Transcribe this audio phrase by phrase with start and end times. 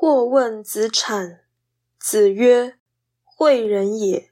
[0.00, 1.40] 或问子产，
[1.98, 2.78] 子曰
[3.26, 4.30] ：“惠人也。”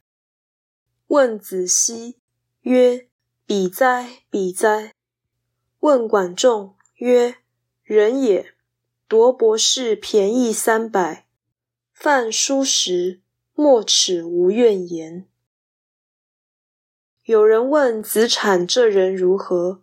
[1.08, 2.20] 问子西
[2.60, 3.08] 曰
[3.44, 4.94] ：“比哉，比哉！”
[5.80, 7.38] 问管仲曰
[7.82, 8.54] ：“人也，
[9.08, 11.26] 夺博士便宜三百，
[11.92, 13.20] 饭疏食，
[13.52, 15.26] 莫齿无怨言。”
[17.26, 19.82] 有人问子产这人如何，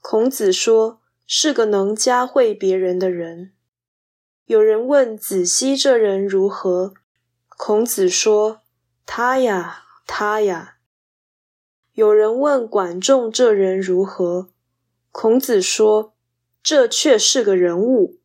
[0.00, 3.52] 孔子说是个能加惠别人的人。
[4.52, 6.92] 有人问子西这人如何，
[7.48, 8.60] 孔子说
[9.06, 10.76] 他呀，他呀。
[11.94, 14.50] 有人问管仲这人如何，
[15.10, 16.12] 孔子说
[16.62, 18.18] 这却是个人物，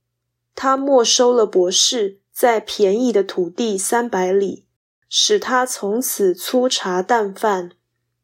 [0.54, 4.66] 他没收了博士在便宜的土地三百里，
[5.08, 7.72] 使他从此粗茶淡饭。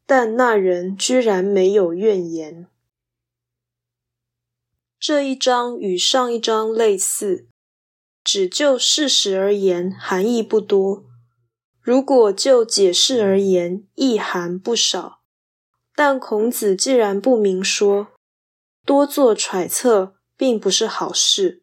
[0.06, 2.68] 但那人居然没有怨言。
[5.00, 7.48] 这一章与上一章类似，
[8.24, 11.04] 只就事实而言，含义不多；
[11.82, 15.20] 如果就解释而言，意涵不少。
[15.96, 18.08] 但孔子既然不明说，
[18.86, 21.62] 多做揣测并不是好事。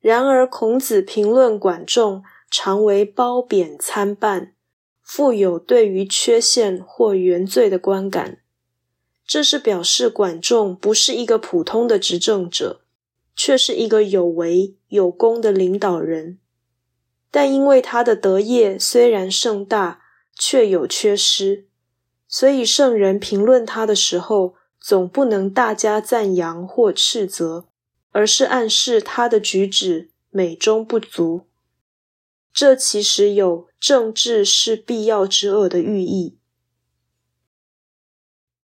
[0.00, 4.54] 然而孔子评论管仲，常为褒贬参半。
[5.02, 8.38] 富有对于缺陷或原罪的观感，
[9.26, 12.81] 这是表示管仲不是一个普通的执政者，
[13.44, 16.38] 却是一个有为有功的领导人。
[17.28, 20.00] 但因为他的德业虽然盛大，
[20.38, 21.66] 却有缺失，
[22.28, 27.66] 所以圣人评论他的时候，总不能大加赞扬或斥责，
[28.12, 31.48] 而是暗示他的举止美中不足。
[32.52, 36.38] 这其实有政治是必要之恶的寓意。